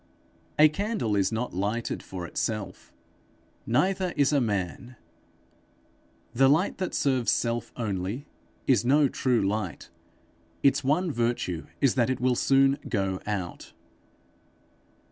[0.57, 2.91] A candle is not lighted for itself;
[3.67, 4.95] neither is a man.
[6.33, 8.25] The light that serves self only,
[8.65, 9.91] is no true light;
[10.63, 13.73] its one virtue is that it will soon go out.